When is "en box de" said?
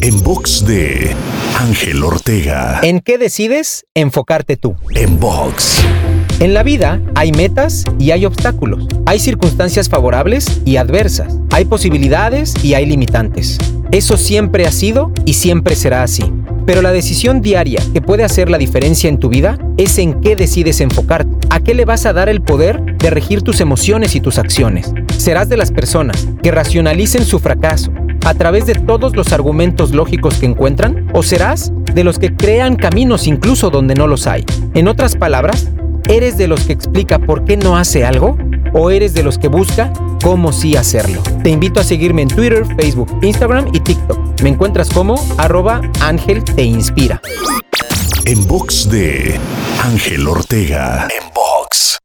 0.00-1.14, 48.24-49.38